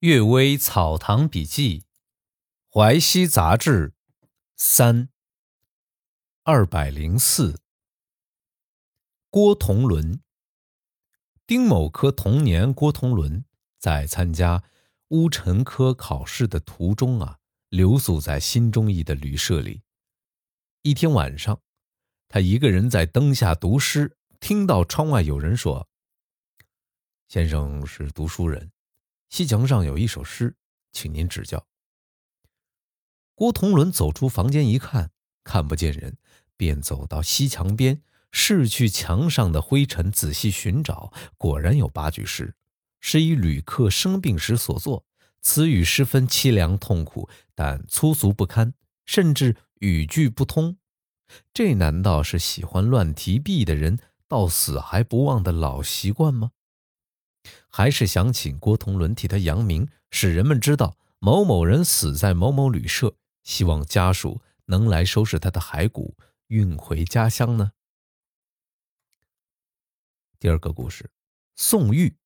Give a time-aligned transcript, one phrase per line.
[0.00, 1.84] 阅微草堂笔记，
[2.70, 3.92] 淮西杂志，
[4.56, 5.10] 三
[6.42, 7.60] 二百零四。
[9.28, 10.22] 郭同伦，
[11.46, 13.44] 丁某科同年，郭同伦
[13.78, 14.64] 在参加
[15.08, 17.38] 乌陈科考试的途中啊，
[17.68, 19.82] 留宿在新中义的旅社里。
[20.80, 21.60] 一天晚上，
[22.26, 25.86] 他一个人在灯下读诗，听到窗外有人说
[27.28, 28.72] ：“先生是读书人。”
[29.30, 30.56] 西墙上有一首诗，
[30.90, 31.64] 请您指教。
[33.36, 35.12] 郭同伦走出房间一看，
[35.44, 36.16] 看不见人，
[36.56, 42.56] 便走到西墙边，拭去墙上的灰尘，仔细寻找，果然有八句诗，
[42.98, 45.06] 是以旅客生病时所作。
[45.40, 48.74] 词语十分凄凉痛苦，但粗俗不堪，
[49.06, 50.76] 甚至语句不通。
[51.54, 56.50] 这难道是喜欢乱提笔的人到死还不忘的老习惯吗？
[57.68, 66.16] 还是想请郭同伦替他扬名，使人们知道某某人死在某某旅社，希望家属能来收拾他的骸骨，
[66.48, 67.72] 运回家乡呢？
[70.38, 71.10] 第二个故事，
[71.56, 72.16] 宋玉。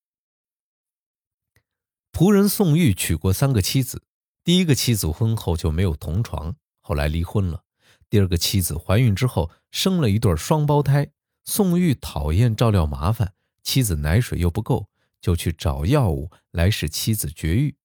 [2.11, 4.03] 仆人宋玉娶过三个妻子，
[4.43, 7.63] 第一个妻子婚后就没有同床，后来离婚了。
[8.09, 11.11] 第二个妻子怀孕之后生了一对双胞胎，
[11.43, 14.87] 宋玉讨厌照料麻烦，妻子奶水又不够。
[15.25, 17.75] 就去找药物来使妻子绝育。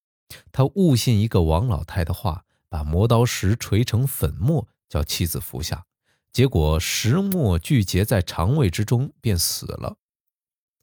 [0.52, 5.86] 他误信一个王老太的话，把磨刀石锤成粉末，叫妻子服下。
[6.30, 9.96] 结果石末聚结在肠胃之中，便死了。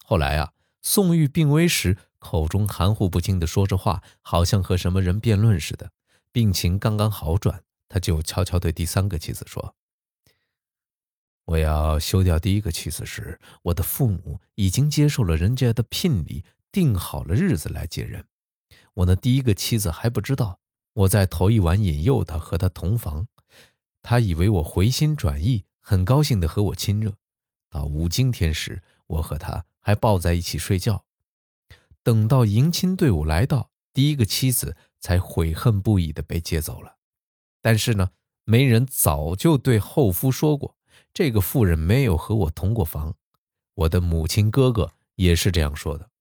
[0.04, 5.92] 后来啊，宋玉病危时，口中含糊不清地说着话，好像和什么人辩论似的。
[6.32, 9.76] 病情刚刚好转，他就悄悄对第三个妻子说
[11.48, 18.28] ：“我要休掉第一个妻子时，我的父母已经接受了人家的聘礼。”定好了日子来接人，
[18.94, 20.60] 我那第一个妻子还不知道。
[20.94, 23.28] 我在头一晚引诱她和她同房，
[24.04, 27.16] 她以为我回心转意，很高兴地和我亲热。
[27.72, 31.06] 到五更天时，我和她还抱在一起睡觉。
[32.04, 36.98] 等到迎亲队伍来到，第一个妻子才悔恨不已地被接走了。
[37.60, 38.12] 但是呢，
[38.44, 40.77] 媒人早就对后夫说过，
[41.18, 43.16] 这个妇人没有和我同过房。
[43.74, 46.12] 我的母亲哥哥也是这样说的。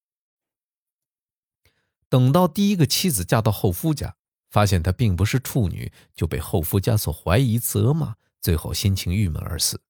[2.08, 4.16] 等到第一个妻子嫁到后夫家，
[4.48, 9.82] 发现她并不是处女，就被后夫家所怀疑、责骂，最后心情郁闷而死。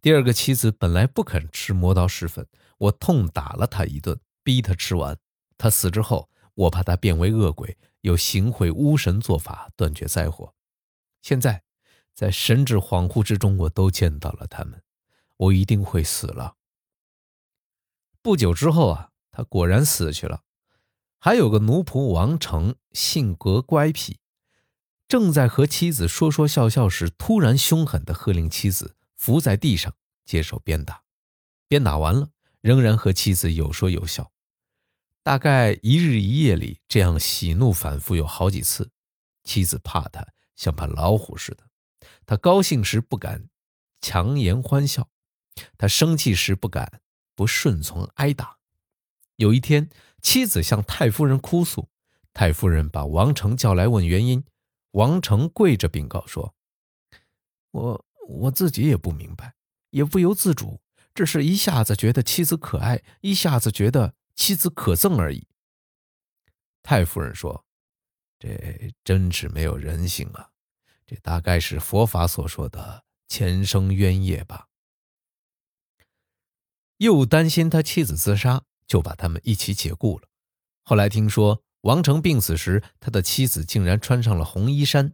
[0.00, 2.46] 第二个妻子本来不肯吃磨刀石粉，
[2.78, 5.18] 我痛打了她一顿，逼她吃完。
[5.58, 10.54] 她死之后，我怕她变为恶鬼，又行贿巫神做法断绝灾祸。
[11.20, 11.64] 现在，
[12.16, 14.82] 在神志恍惚之中，我都见到了他们，
[15.36, 16.56] 我一定会死了。
[18.22, 20.42] 不久之后啊，他果然死去了。
[21.18, 24.18] 还有个奴仆王成，性格乖僻，
[25.06, 29.92] 正在和妻子说说笑笑时，突然凶狠地喝令妻子伏在地上
[30.24, 31.02] 接受鞭打。
[31.68, 32.30] 鞭打完了，
[32.62, 34.32] 仍然和妻子有说有笑。
[35.22, 38.90] 大概一日一夜里，这样喜怒反复有好几次。
[39.44, 41.65] 妻子怕他，像怕老虎似的。
[42.26, 43.48] 他高兴时不敢
[44.00, 45.08] 强颜欢笑，
[45.78, 47.00] 他生气时不敢
[47.34, 48.58] 不顺从挨打。
[49.36, 49.88] 有一天。
[50.22, 51.88] 妻子向太夫人哭诉，
[52.32, 54.44] 太夫人把王成叫来问原因。
[54.90, 56.52] 王成跪着禀告说
[57.70, 59.54] ：“我我自己也不明白，
[59.90, 60.80] 也不由自主，
[61.14, 65.46] 只是一下子觉得妻子可爱，一下子觉得妻子可憎而已。”
[66.82, 67.64] 太夫人说
[68.40, 70.50] ：“这真是没有人性啊！
[71.06, 74.68] 这大概是佛法所说的前生冤业吧。”
[76.98, 78.64] 又担心他妻子自杀。
[78.88, 80.28] 就把他们一起解雇了。
[80.84, 85.12] 后来听说王成病死时，他的妻子竟然穿上了红衣衫。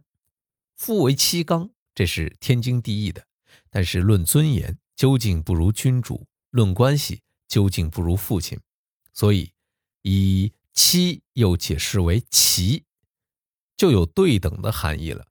[0.75, 3.25] 夫为妻纲，这是天经地义的。
[3.71, 8.59] 但是论尊严，究竟不如君主；论关系，究竟不如父亲。
[9.11, 9.51] 所以，
[10.03, 12.85] 以妻又解释为齐，
[13.75, 15.25] 就有对等的含义了。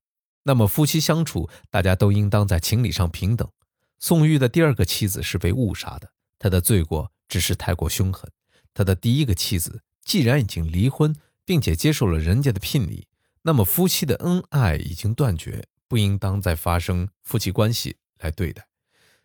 [0.45, 3.49] 那么夫妻相处，大家都应当在情理上平等。
[3.99, 7.11] 宋玉的第二个妻子是被误杀的，他的罪过。
[7.29, 8.31] 只是太过凶狠。
[8.75, 11.17] 他的第一个妻子既然已经离婚，
[11.47, 13.07] 并且接受了人家的聘礼，
[13.41, 18.67] 那么夫妻的恩爱已经断绝，不应当再发生夫妻关系来对待。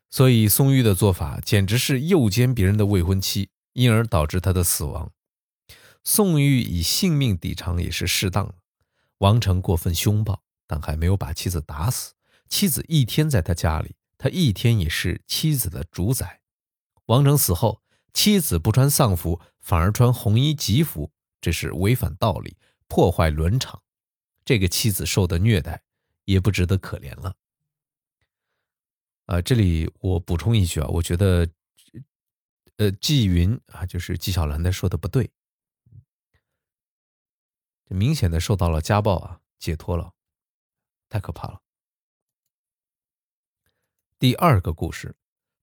[0.10, 5.12] 所以宋玉的做法简直是诱奸别人的未婚妻，因而导致他的死亡。
[6.06, 8.56] 宋玉以性命抵偿也是适当的。
[9.18, 12.14] 王成过分凶暴，但还没有把妻子打死。
[12.48, 16.42] 妻子一天在他家里，他一天也是妻子的主宰。
[17.06, 17.82] 王成死后。
[18.14, 23.80] 妻子不穿丧服，反而穿红衣吉服，这是违反道理，破坏伦常。
[24.44, 25.84] 这个妻子受的虐待
[26.26, 27.36] 也不值得可怜了。
[29.28, 31.48] 啊，这里我补充一句啊，我觉得，
[32.78, 35.30] 呃，纪云啊，就是纪晓岚的说的不对，
[37.86, 40.12] 这明显的受到了家暴啊，解脱了，
[41.10, 41.62] 太可怕了。
[44.20, 45.16] 第二个故事，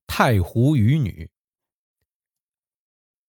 [0.07, 1.31] 太湖渔女。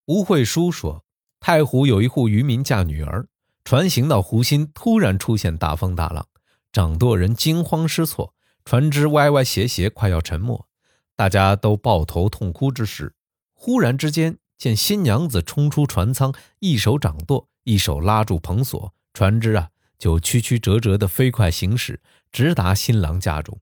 [0.05, 1.03] 吴慧书说，
[1.39, 3.27] 太湖有一户渔民嫁女儿，
[3.63, 6.27] 船行到湖心，突然出现大风大浪，
[6.71, 8.35] 掌舵人惊慌失措。
[8.63, 10.67] 船只歪歪斜斜，快要沉没，
[11.15, 13.15] 大家都抱头痛哭之时，
[13.53, 19.71] 忽然之间见新娘子冲出船舱，一手掌舵，一手拉住篷索，船只啊
[20.05, 21.99] 就曲曲折折的飞快行驶，
[22.31, 23.59] 直达新郎家中。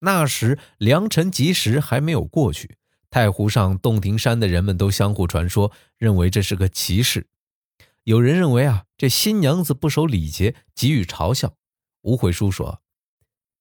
[0.00, 2.76] 那时良辰吉时还没有过去，
[3.08, 7.28] 太湖上洞庭山的人们都相互传说，认为这是个奇事。
[8.02, 11.54] 有人认为啊，这新娘子不守礼节，给予嘲笑。
[12.02, 12.82] 吴悔书说。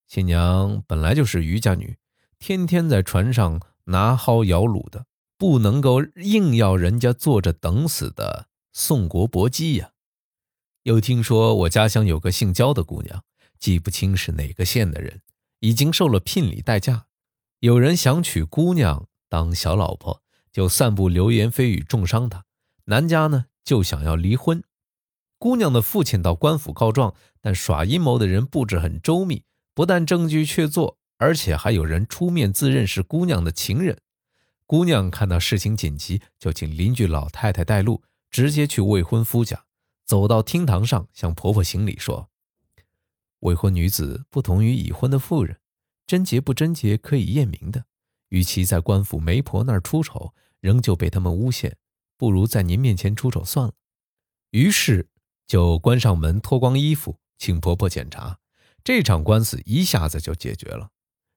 [0.08, 1.96] 新娘本来就是渔家女，
[2.40, 5.06] 天天在船上拿蒿摇橹的，
[5.38, 9.92] 不能够硬要人家坐着等死的宋国伯姬呀。
[10.86, 13.24] 又听说我家乡有个姓焦的姑娘，
[13.58, 15.22] 记不清是哪个县的人，
[15.60, 17.08] 已经受了聘礼待嫁。
[17.60, 20.22] 有人想娶姑娘当小老婆，
[20.52, 22.46] 就散布流言蜚语，重伤她。
[22.86, 24.64] 男家呢就想要离婚，
[25.40, 29.42] 姑娘的父亲到官府告状，但耍阴谋的人布置很周密。
[29.74, 33.98] 不但证据确凿，而且还有人出面自认是姑娘的情人。
[34.68, 39.64] 姑娘看到事情紧急，就请邻居老太太带路，直接去未婚夫家。
[40.06, 42.30] 走到厅堂上，向婆婆行礼说
[43.42, 45.60] ：“未婚女子不同于已婚的妇人，
[46.06, 47.86] 贞洁不贞洁可以验明的。
[48.30, 51.78] 与其在官府媒婆那儿出丑，仍旧被他们诬陷，
[52.18, 53.74] 不如在您面前出丑算了。”
[54.52, 55.10] 于是
[55.48, 58.40] 就关上门，脱光衣服，请婆婆检查。
[58.84, 60.92] 这场官司一下子就解决了。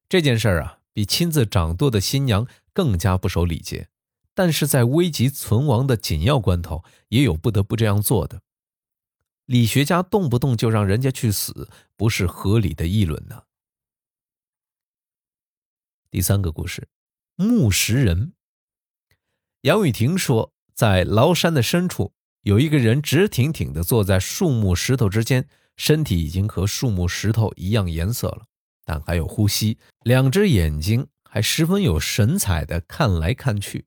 [0.08, 3.88] 这件事啊，比亲自掌舵的新娘更加不守礼节，
[4.34, 8.42] 但是在危急存亡的紧要关头，也有不得不这样做的。
[9.48, 13.44] 理学家动不动就让人家去死，不是合理的议论呢。
[16.10, 16.86] 第三个故事，
[17.34, 18.34] 木石人。
[19.62, 22.12] 杨雨婷说，在崂山的深处，
[22.42, 25.48] 有一个人直挺挺地坐在树木石头之间。
[25.78, 28.44] 身体已经和树木石头一样颜色了，
[28.84, 33.86] 但还有呼吸，两只眼睛还十分有神采的看来看去。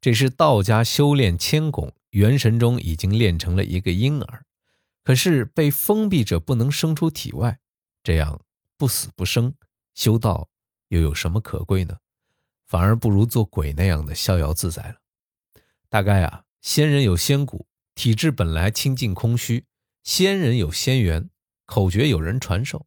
[0.00, 4.46] 这是道家修炼千拱，元神中已经练成了一个婴儿，
[5.04, 7.58] 可是被封闭者不能生出体外，
[8.02, 8.40] 这样
[8.76, 9.54] 不死不生，
[9.94, 10.48] 修道
[10.88, 11.98] 又有什么可贵呢？
[12.66, 14.96] 反而不如做鬼那样的逍遥自在了。
[15.88, 19.66] 大概啊，仙人有仙骨，体质本来清净空虚。
[20.02, 21.28] 仙人有仙缘，
[21.66, 22.86] 口诀有人传授。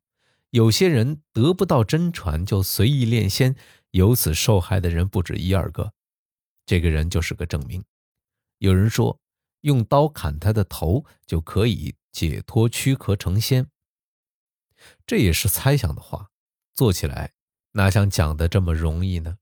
[0.49, 3.55] 有些人得不到真传，就随意炼仙，
[3.91, 5.93] 由此受害的人不止一二个。
[6.65, 7.83] 这个人就是个证明。
[8.57, 9.19] 有人说，
[9.61, 13.69] 用刀砍他的头就可以解脱躯壳成仙，
[15.05, 16.31] 这也是猜想的话，
[16.71, 17.33] 做起来
[17.71, 19.37] 哪像讲的这么容易呢？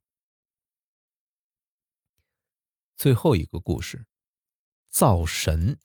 [2.96, 4.08] 最后一个故事，
[4.90, 5.78] 灶神。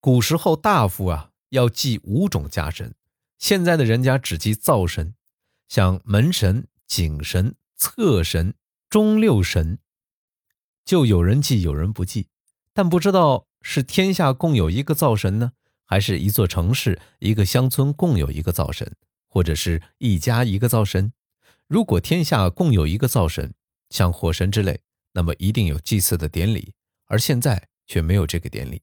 [0.00, 2.96] 古时候大夫啊要祭五种家神，
[3.38, 5.14] 现在的人家只祭灶神，
[5.68, 8.56] 像门神、井神、侧神、
[8.90, 9.78] 中六神，
[10.84, 12.28] 就有人祭，有人不祭。
[12.72, 15.52] 但不知道是天下共有一个灶神呢，
[15.86, 18.94] 还是一座城市、一个乡村共有一个灶神，
[19.28, 21.12] 或者是一家一个灶神？
[21.66, 23.54] 如果天下共有一个灶神，
[23.90, 24.80] 像火神之类，
[25.12, 26.74] 那么一定有祭祀的典礼，
[27.06, 28.82] 而现在却没有这个典礼。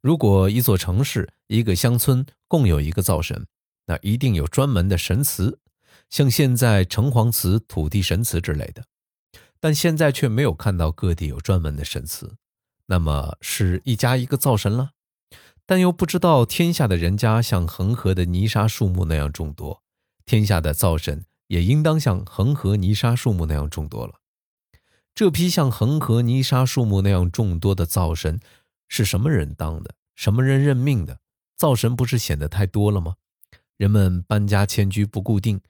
[0.00, 3.46] 如果一座城市、一个乡村共有一个灶神，
[3.86, 5.58] 那一定有专门的神祠，
[6.08, 8.84] 像现在城隍祠、土地神祠之类的。
[9.60, 12.36] 但现在却没有看到各地有专门的神祠，
[12.86, 14.92] 那么是一家一个灶神了。
[15.70, 19.84] 但又不知道天下的人家像恒河的泥沙树木那样众多，
[20.26, 24.14] 天下的灶神也应当像恒河泥沙树木那样众多了。
[25.14, 28.40] 这批像恒河泥沙树木那样众多的灶神。
[28.88, 29.94] 是什么人当的？
[30.16, 31.20] 什么人任命的？
[31.56, 33.14] 灶神不是显得太多了吗？
[33.76, 35.60] 人们搬家迁居不固定，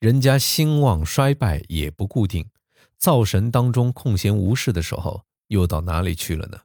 [0.00, 2.50] 人家兴旺衰败也不固定。
[2.98, 6.58] 灶神当中空闲无事的时候，又到哪里去了呢？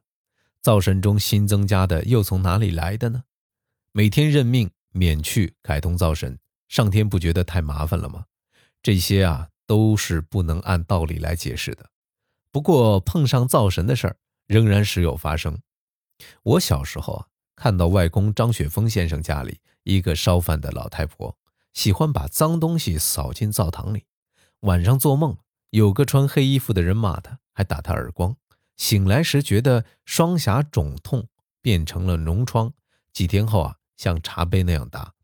[0.62, 3.24] 灶神中新增加的又从哪里来的呢？
[3.90, 6.38] 每天任命、免去、改通灶神，
[6.68, 8.26] 上天不觉得太麻烦了吗？
[8.80, 11.90] 这些啊，都是不能按道理来解释的。
[12.52, 14.16] 不过碰上灶神的事儿，
[14.46, 15.58] 仍然时有发生。
[16.44, 17.26] 我小时候啊，
[17.56, 21.36] 看到外公张雪峰先生家里一个烧饭的老太婆，
[21.72, 24.04] 喜欢把脏东西扫进灶堂里。
[24.60, 25.36] 晚上做梦，
[25.70, 28.36] 有个穿黑衣服的人骂他，还打他耳光。
[28.76, 31.28] 醒来时觉得双颊肿痛，
[31.60, 32.72] 变成了脓疮。
[33.12, 35.14] 几天后啊，像茶杯那样大，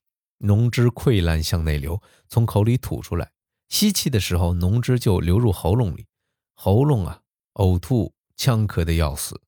[0.41, 3.33] 脓汁溃烂向内流，从口里吐出来。
[3.69, 6.07] 吸气的时候，脓汁就流入喉咙里，
[6.55, 7.23] 喉咙啊，
[7.55, 9.41] 呕吐、呛咳的要死。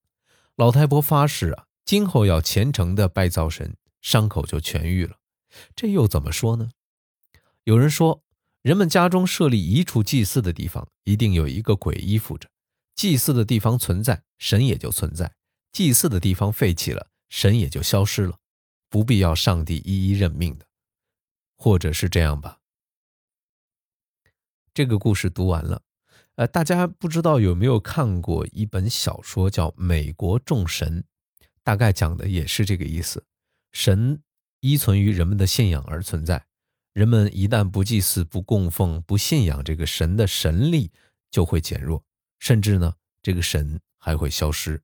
[0.57, 5.17] 老太婆发誓啊，今后要虔诚的拜灶神，伤口就痊愈了。
[5.75, 6.71] 这又怎么说呢？
[7.65, 8.23] 有人说，
[8.63, 12.49] 人们家中设立一处祭祀的地方，一定有一个鬼依附着。
[12.95, 15.33] 祭祀的地方存在，神也就存在；
[15.73, 18.39] 祭祀的地方废弃了，神也就消失了。
[18.89, 20.67] 不必要上帝一一认命的，
[21.57, 22.59] 或者是这样吧。
[24.75, 25.83] 这个故事读完了，
[26.35, 31.05] 呃，大家不知道有没有看过一本小说叫《美国众神》，
[31.63, 33.25] 大概讲的也是这个意思。
[33.73, 34.21] 神
[34.59, 36.45] 依存于人们的信仰而存在，
[36.93, 40.91] 人们一旦不祭祀、不供奉、不信仰这个神的神力，
[41.31, 42.05] 就会减弱。
[42.41, 44.83] 甚至呢，这个神还会消失。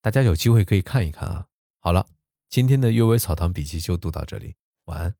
[0.00, 1.48] 大家有机会可以看一看啊。
[1.78, 2.06] 好了，
[2.48, 5.16] 今天的《阅微草堂笔记》就读到这里，晚安。